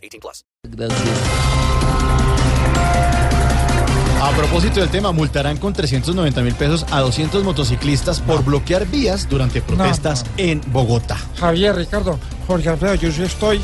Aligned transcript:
18 0.00 0.20
plus. 0.20 0.44
A 4.22 4.30
propósito 4.36 4.80
del 4.80 4.90
tema, 4.90 5.12
multarán 5.12 5.56
con 5.56 5.72
390 5.72 6.42
mil 6.42 6.54
pesos 6.54 6.84
a 6.90 7.00
200 7.00 7.42
motociclistas 7.42 8.20
por 8.20 8.44
bloquear 8.44 8.86
vías 8.86 9.28
durante 9.28 9.62
protestas 9.62 10.24
en 10.36 10.60
Bogotá. 10.66 11.16
Javier, 11.38 11.74
Ricardo, 11.74 12.18
Jorge 12.46 12.68
Alfredo, 12.68 12.94
yo 12.96 13.10
sí 13.12 13.22
estoy 13.22 13.60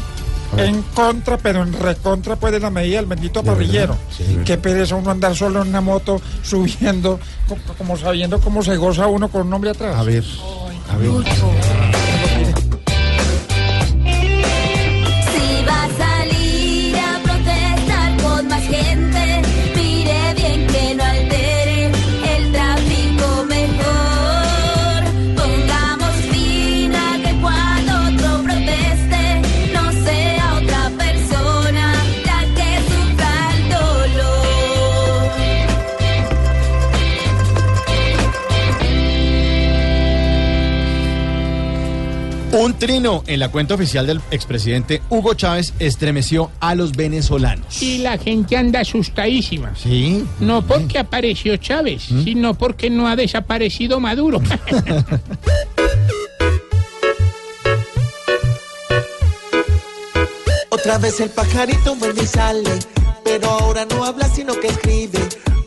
en 0.56 0.80
contra, 0.94 1.36
pero 1.36 1.62
en 1.62 1.72
recontra 1.74 2.36
pues 2.36 2.52
de 2.52 2.60
la 2.60 2.70
medida 2.70 2.96
del 2.96 3.06
bendito 3.06 3.42
parrillero. 3.42 3.96
Qué 4.44 4.56
pereza 4.56 4.94
uno 4.96 5.10
andar 5.10 5.36
solo 5.36 5.60
en 5.62 5.68
una 5.68 5.80
moto 5.82 6.20
subiendo, 6.42 7.20
co- 7.48 7.58
como 7.77 7.96
sabiendo 7.98 8.41
cómo 8.41 8.62
se 8.62 8.77
goza 8.77 9.06
uno 9.08 9.28
con 9.28 9.46
un 9.46 9.52
hombre 9.52 9.70
atrás. 9.70 9.94
A 9.96 10.02
ver, 10.05 10.24
a 10.91 10.96
ver. 10.96 11.10
Un 42.52 42.75
trino 42.78 43.22
en 43.27 43.41
la 43.41 43.50
cuenta 43.50 43.75
oficial 43.75 44.06
del 44.06 44.20
expresidente 44.30 45.02
Hugo 45.11 45.34
Chávez 45.34 45.75
estremeció 45.78 46.50
a 46.61 46.75
los 46.75 46.92
venezolanos. 46.92 47.83
Y 47.83 47.98
la 47.98 48.16
gente 48.19 48.56
anda 48.56 48.80
asustadísima. 48.80 49.75
Sí, 49.77 50.25
No 50.41 50.62
porque 50.62 50.98
apareció 50.98 51.56
Chávez, 51.58 52.02
sino 52.02 52.55
porque 52.55 52.89
no 52.89 53.08
ha 53.08 53.17
desaparecido 53.17 54.00
Maduro. 54.00 54.41
Otra 60.70 60.98
vez 60.98 61.20
el 61.20 61.30
pajarito 61.30 61.94
vuelve 61.97 62.22
y 62.22 62.27
sale, 62.27 62.70
pero 63.24 63.48
ahora 63.50 63.84
no 63.86 64.05
habla 64.05 64.28
sino 64.28 64.55
que 64.55 64.69
escribe, 64.69 65.19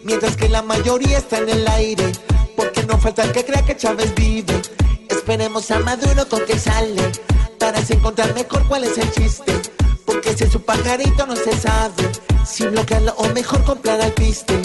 mientras 0.04 0.36
que 0.36 0.48
la 0.50 0.62
mayoría 0.62 1.18
está 1.18 1.40
en 1.40 1.50
el 1.50 1.68
aire, 1.68 2.12
porque 2.56 2.84
no 2.84 2.98
falta 2.98 3.24
el 3.24 3.32
que 3.32 3.44
crea 3.44 3.64
que 3.66 3.76
Chávez 3.76 4.14
vive. 4.16 4.62
Esperemos 5.10 5.70
a 5.72 5.80
Maduro 5.80 6.28
con 6.28 6.46
que 6.46 6.58
sale, 6.58 7.02
para 7.60 7.80
encontrar 7.80 8.34
mejor 8.34 8.68
cuál 8.68 8.84
es 8.84 8.98
el 8.98 9.12
chiste, 9.12 9.54
porque 10.06 10.34
si 10.36 10.46
es 10.46 10.52
su 10.52 10.62
pajarito 10.62 11.26
no 11.26 11.36
se 11.36 11.52
sabe, 11.58 12.10
si 12.46 12.66
bloquearlo 12.68 13.14
o 13.18 13.28
mejor 13.34 13.64
comprar 13.64 14.00
al 14.02 14.12
piste. 14.14 14.56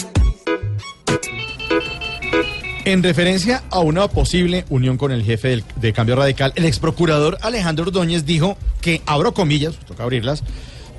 En 2.85 3.01
referencia 3.01 3.63
a 3.71 3.79
una 3.79 4.07
posible 4.07 4.63
unión 4.69 4.97
con 4.97 5.11
el 5.11 5.23
jefe 5.23 5.63
de 5.75 5.93
Cambio 5.93 6.15
Radical, 6.15 6.53
el 6.55 6.65
ex 6.65 6.79
procurador 6.79 7.37
Alejandro 7.41 7.85
Ordóñez 7.85 8.25
dijo 8.25 8.57
que, 8.79 9.01
abro 9.07 9.33
comillas, 9.33 9.75
toca 9.87 10.03
abrirlas, 10.03 10.43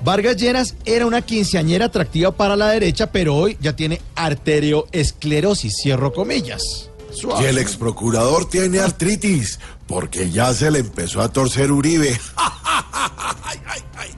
Vargas 0.05 0.37
Lleras 0.37 0.75
era 0.85 1.07
una 1.07 1.23
quinceañera 1.23 1.87
atractiva 1.87 2.33
para 2.33 2.57
la 2.57 2.69
derecha, 2.69 3.11
pero 3.11 3.35
hoy 3.35 3.57
ya 3.61 3.75
tiene 3.75 4.01
arterioesclerosis, 4.15 5.75
cierro 5.83 6.13
comillas. 6.13 6.91
Y 7.23 7.45
el 7.45 7.59
ex 7.59 7.77
procurador 7.77 8.49
tiene 8.49 8.81
artritis 8.81 9.59
porque 9.87 10.31
ya 10.31 10.53
se 10.53 10.71
le 10.71 10.81
empezó 10.81 11.23
a 11.23 11.33
torcer 11.33 11.73
Uribe. 11.73 12.19
Ay, 12.37 13.59
ay. 13.97 14.11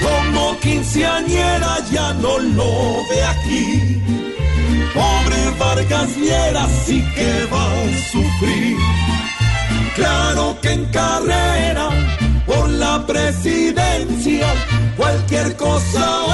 Como 0.00 0.58
quinceañera 0.60 1.78
ya 1.90 2.12
no 2.14 2.38
lo 2.38 3.08
ve 3.08 3.24
aquí. 3.24 4.02
Pobre 4.94 5.50
Vargas 5.58 6.16
Lleras 6.16 6.70
sí 6.86 7.04
que 7.14 7.46
va 7.52 7.64
a 7.64 8.10
sufrir. 8.12 8.76
Claro 9.94 10.58
que 10.60 10.72
en 10.72 10.84
carrera 10.86 11.88
por 12.46 12.68
la 12.68 13.06
presidencia 13.06 14.46
cualquier 14.96 15.56
cosa 15.56 16.27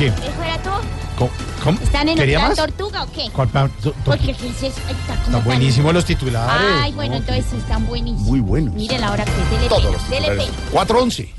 qué? 0.00 0.06
¿Y 0.06 0.10
qué? 0.20 0.28
¿Eso 0.28 0.42
era 0.42 0.58
todo? 0.62 0.80
¿Cómo? 1.18 1.30
cómo? 1.62 1.78
¿Están 1.80 2.08
en 2.08 2.16
¿Quería 2.16 2.38
otra 2.38 2.48
más? 2.48 2.56
tortuga 2.56 3.02
o 3.04 3.12
qué? 3.12 3.28
¿Cuál 3.32 3.48
to- 3.82 3.94
Porque 4.04 4.34
¿qué 4.34 4.48
es 4.48 4.62
está 4.62 5.14
como 5.24 5.26
Están 5.38 5.44
buenísimos 5.44 5.92
los 5.94 6.04
titulares. 6.04 6.66
Ay, 6.80 6.92
bueno, 6.92 7.16
entonces 7.16 7.44
sí 7.50 7.56
están 7.58 7.86
buenísimos. 7.86 8.22
Muy 8.26 8.40
buenos. 8.40 8.74
Mire 8.74 8.98
la 8.98 9.10
hora 9.12 9.24
que 9.24 9.30
es. 9.30 9.50
Dele 9.50 9.68
Todos 9.68 9.82
pena, 9.82 9.92
los 9.92 10.08
dele 10.10 10.20
titulares. 10.28 10.50
pena. 10.56 10.70
411. 10.72 11.34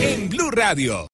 En 0.00 0.28
Blue 0.28 0.50
Radio. 0.50 1.02